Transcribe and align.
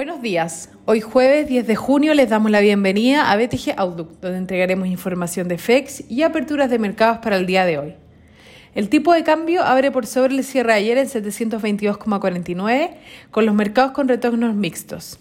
Buenos 0.00 0.22
días. 0.22 0.70
Hoy 0.86 1.02
jueves 1.02 1.46
10 1.46 1.66
de 1.66 1.76
junio 1.76 2.14
les 2.14 2.30
damos 2.30 2.50
la 2.50 2.60
bienvenida 2.60 3.30
a 3.30 3.36
BTG 3.36 3.74
Outlook, 3.76 4.18
donde 4.22 4.38
entregaremos 4.38 4.88
información 4.88 5.46
de 5.46 5.58
FEX 5.58 6.04
y 6.08 6.22
aperturas 6.22 6.70
de 6.70 6.78
mercados 6.78 7.18
para 7.18 7.36
el 7.36 7.44
día 7.44 7.66
de 7.66 7.76
hoy. 7.76 7.94
El 8.74 8.88
tipo 8.88 9.12
de 9.12 9.24
cambio 9.24 9.62
abre 9.62 9.90
por 9.90 10.06
sobre 10.06 10.36
el 10.36 10.42
cierre 10.42 10.72
de 10.72 10.78
ayer 10.78 10.96
en 10.96 11.06
722,49, 11.06 12.92
con 13.30 13.44
los 13.44 13.54
mercados 13.54 13.92
con 13.92 14.08
retornos 14.08 14.54
mixtos. 14.54 15.18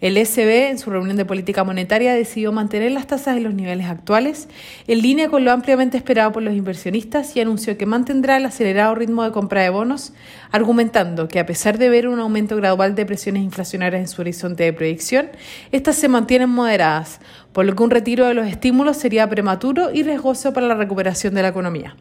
El 0.00 0.16
ECB, 0.16 0.70
en 0.70 0.78
su 0.78 0.90
reunión 0.90 1.16
de 1.16 1.24
política 1.24 1.64
monetaria, 1.64 2.14
decidió 2.14 2.52
mantener 2.52 2.92
las 2.92 3.08
tasas 3.08 3.36
en 3.36 3.42
los 3.42 3.54
niveles 3.54 3.86
actuales, 3.86 4.48
en 4.86 5.02
línea 5.02 5.28
con 5.28 5.44
lo 5.44 5.50
ampliamente 5.50 5.96
esperado 5.96 6.30
por 6.30 6.42
los 6.42 6.54
inversionistas, 6.54 7.34
y 7.34 7.40
anunció 7.40 7.76
que 7.76 7.84
mantendrá 7.84 8.36
el 8.36 8.46
acelerado 8.46 8.94
ritmo 8.94 9.24
de 9.24 9.32
compra 9.32 9.62
de 9.62 9.70
bonos, 9.70 10.12
argumentando 10.52 11.26
que 11.26 11.40
a 11.40 11.46
pesar 11.46 11.78
de 11.78 11.88
ver 11.88 12.06
un 12.06 12.20
aumento 12.20 12.54
gradual 12.56 12.94
de 12.94 13.06
presiones 13.06 13.42
inflacionarias 13.42 14.00
en 14.00 14.08
su 14.08 14.22
horizonte 14.22 14.62
de 14.64 14.72
proyección, 14.72 15.30
estas 15.72 15.96
se 15.96 16.08
mantienen 16.08 16.50
moderadas, 16.50 17.20
por 17.52 17.64
lo 17.64 17.74
que 17.74 17.82
un 17.82 17.90
retiro 17.90 18.26
de 18.26 18.34
los 18.34 18.46
estímulos 18.46 18.96
sería 18.96 19.28
prematuro 19.28 19.90
y 19.92 20.04
riesgoso 20.04 20.52
para 20.52 20.68
la 20.68 20.74
recuperación 20.74 21.34
de 21.34 21.42
la 21.42 21.48
economía. 21.48 21.96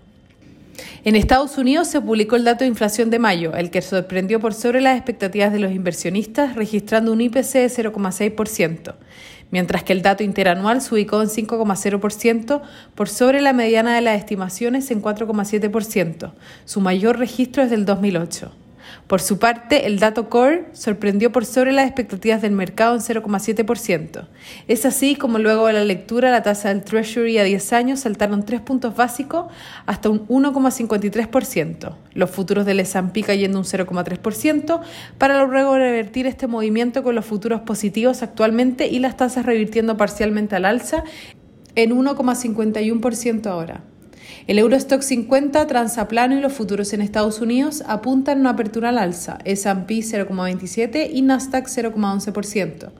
En 1.08 1.16
Estados 1.16 1.58
Unidos 1.58 1.88
se 1.88 2.02
publicó 2.02 2.36
el 2.36 2.44
dato 2.44 2.66
de 2.66 2.68
inflación 2.68 3.10
de 3.10 3.18
mayo, 3.18 3.54
el 3.54 3.72
que 3.72 3.82
sorprendió 3.82 4.42
por 4.42 4.54
sobre 4.54 4.82
las 4.82 4.98
expectativas 4.98 5.54
de 5.54 5.60
los 5.60 5.72
inversionistas, 5.72 6.58
registrando 6.58 7.14
un 7.14 7.22
IPC 7.22 7.54
de 7.54 7.70
0,6%, 7.70 8.94
mientras 9.50 9.86
que 9.86 9.94
el 9.94 10.02
dato 10.02 10.26
interanual 10.26 10.82
se 10.82 10.94
ubicó 10.94 11.22
en 11.22 11.30
5,0% 11.30 12.62
por 12.94 13.08
sobre 13.08 13.40
la 13.40 13.54
mediana 13.54 13.96
de 13.96 14.02
las 14.02 14.20
estimaciones 14.20 14.92
en 14.92 15.02
4,7%, 15.02 16.34
su 16.66 16.82
mayor 16.82 17.18
registro 17.18 17.64
desde 17.64 17.76
el 17.76 17.86
2008. 17.86 18.52
Por 19.08 19.22
su 19.22 19.40
parte, 19.40 19.86
el 19.86 20.00
dato 20.00 20.30
core 20.30 20.66
sorprendió 20.74 21.32
por 21.32 21.46
sobre 21.46 21.72
las 21.72 21.86
expectativas 21.86 22.42
del 22.42 22.52
mercado 22.52 22.96
en 22.96 23.02
0,7%. 23.02 24.28
Es 24.68 24.86
así 24.86 25.16
como 25.16 25.40
luego 25.40 25.68
de 25.68 25.74
la 25.74 25.84
lectura 25.84 26.32
la 26.32 26.44
tasa 26.44 26.70
del 26.70 26.84
Treasury 26.84 27.38
a 27.38 27.44
10 27.44 27.74
años 27.74 28.00
saltaron 28.02 28.44
3 28.44 28.62
puntos 28.62 28.96
básicos 28.96 29.46
hasta 29.86 30.10
un 30.10 30.28
1,53%. 30.28 31.96
Los 32.14 32.30
futuros 32.30 32.66
del 32.66 32.80
S&P 32.80 33.24
cayendo 33.24 33.60
un 33.60 33.66
0,3% 33.66 34.82
para 35.18 35.46
luego 35.46 35.78
revertir 35.78 36.28
este 36.28 36.48
movimiento 36.48 37.04
con 37.04 37.16
los 37.16 37.26
futuros 37.26 37.62
positivos 37.62 38.24
actualmente 38.24 38.88
y 38.88 39.00
las 39.00 39.18
tasas 39.18 39.46
revirtiendo 39.46 39.98
parcialmente 39.98 40.56
al 40.56 40.66
alza 40.66 41.04
en 41.76 41.96
1,51% 41.96 43.46
ahora. 43.48 43.82
El 44.48 44.60
Eurostock 44.60 45.02
50 45.02 45.68
transaplano 45.68 46.38
y 46.38 46.42
los 46.42 46.54
futuros 46.54 46.94
en 46.94 47.02
Estados 47.02 47.42
Unidos 47.42 47.84
apuntan 47.86 48.38
a 48.38 48.42
una 48.42 48.50
apertura 48.52 48.90
al 48.90 48.98
alza, 48.98 49.40
S&P 49.44 49.96
0,27 49.96 51.10
y 51.12 51.22
Nasdaq 51.22 51.68
0,11%. 51.68 52.92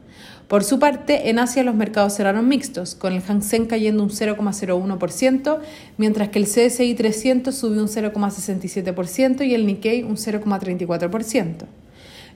Por 0.48 0.64
su 0.64 0.80
parte, 0.80 1.30
en 1.30 1.40
Asia 1.40 1.64
los 1.64 1.76
mercados 1.76 2.16
cerraron 2.16 2.48
mixtos, 2.48 2.96
con 2.96 3.14
el 3.14 3.22
Hang 3.22 3.42
Seng 3.42 3.66
cayendo 3.66 4.04
un 4.04 4.10
0,01%, 4.10 5.60
mientras 5.98 6.30
que 6.30 6.40
el 6.40 6.46
CSI 6.46 6.94
300 6.96 7.54
subió 7.54 7.82
un 7.82 7.90
0,67% 7.90 9.46
y 9.46 9.54
el 9.54 9.66
Nikkei 9.66 10.04
un 10.04 10.16
0,34%. 10.16 11.66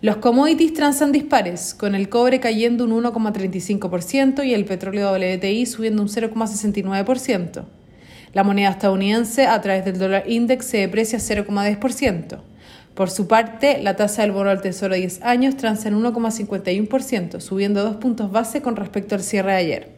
Los 0.02 0.17
commodities 0.17 0.73
transan 0.73 1.12
dispares, 1.12 1.73
con 1.73 1.95
el 1.95 2.09
cobre 2.09 2.39
cayendo 2.39 2.86
un 2.86 3.03
1,35% 3.03 4.45
y 4.45 4.53
el 4.56 4.66
petróleo 4.66 5.12
WTI 5.14 5.66
subiendo 5.66 6.02
un 6.02 6.09
0,69%. 6.09 7.66
La 8.34 8.44
moneda 8.44 8.70
estadounidense 8.70 9.46
a 9.46 9.60
través 9.62 9.84
del 9.84 10.00
dólar 10.00 10.24
index 10.26 10.66
se 10.66 10.78
deprecia 10.78 11.20
0,10%. 11.20 12.40
Por 12.94 13.10
su 13.10 13.28
parte, 13.28 13.82
la 13.82 13.96
tasa 13.96 14.22
del 14.22 14.32
bono 14.32 14.50
al 14.50 14.62
tesoro 14.62 14.94
a 14.94 14.98
10 14.98 15.22
años 15.24 15.58
transa 15.58 15.90
en 15.90 16.02
1,51%, 16.02 17.40
subiendo 17.40 17.84
dos 17.84 17.98
puntos 17.98 18.32
base 18.32 18.62
con 18.62 18.76
respecto 18.76 19.16
al 19.16 19.24
cierre 19.24 19.52
de 19.52 19.58
ayer. 19.58 19.90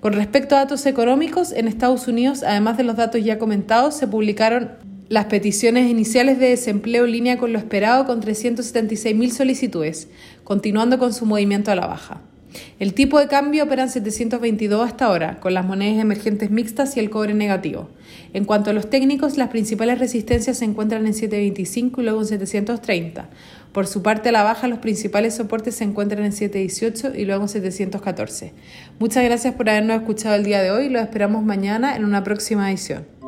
Con 0.00 0.14
respecto 0.14 0.54
a 0.54 0.60
datos 0.60 0.84
económicos, 0.86 1.52
en 1.52 1.68
Estados 1.68 2.08
Unidos, 2.08 2.42
además 2.42 2.76
de 2.76 2.84
los 2.84 2.96
datos 2.96 3.22
ya 3.22 3.38
comentados, 3.38 3.96
se 3.96 4.06
publicaron 4.06 4.72
las 5.08 5.26
peticiones 5.26 5.90
iniciales 5.90 6.38
de 6.38 6.48
desempleo 6.48 7.04
en 7.04 7.12
línea 7.12 7.38
con 7.38 7.52
lo 7.52 7.58
esperado 7.58 8.06
con 8.06 8.22
376.000 8.22 9.30
solicitudes, 9.30 10.08
continuando 10.42 10.98
con 10.98 11.12
su 11.12 11.26
movimiento 11.26 11.70
a 11.70 11.76
la 11.76 11.86
baja. 11.86 12.20
El 12.78 12.94
tipo 12.94 13.18
de 13.18 13.28
cambio 13.28 13.64
opera 13.64 13.84
en 13.84 13.88
722 13.88 14.86
hasta 14.86 15.06
ahora, 15.06 15.40
con 15.40 15.54
las 15.54 15.64
monedas 15.64 16.00
emergentes 16.00 16.50
mixtas 16.50 16.96
y 16.96 17.00
el 17.00 17.10
cobre 17.10 17.34
negativo. 17.34 17.88
En 18.32 18.44
cuanto 18.44 18.70
a 18.70 18.72
los 18.72 18.90
técnicos, 18.90 19.36
las 19.36 19.48
principales 19.48 19.98
resistencias 19.98 20.58
se 20.58 20.64
encuentran 20.64 21.06
en 21.06 21.14
725 21.14 22.00
y 22.00 22.04
luego 22.04 22.20
en 22.20 22.26
730. 22.26 23.28
Por 23.72 23.86
su 23.86 24.02
parte, 24.02 24.28
a 24.28 24.32
la 24.32 24.42
baja, 24.42 24.68
los 24.68 24.80
principales 24.80 25.34
soportes 25.34 25.76
se 25.76 25.84
encuentran 25.84 26.24
en 26.24 26.32
718 26.32 27.18
y 27.18 27.24
luego 27.24 27.42
en 27.42 27.48
714. 27.48 28.52
Muchas 28.98 29.24
gracias 29.24 29.54
por 29.54 29.70
habernos 29.70 29.96
escuchado 29.96 30.34
el 30.34 30.44
día 30.44 30.62
de 30.62 30.70
hoy 30.70 30.88
los 30.88 31.02
esperamos 31.02 31.42
mañana 31.44 31.96
en 31.96 32.04
una 32.04 32.22
próxima 32.22 32.70
edición. 32.70 33.21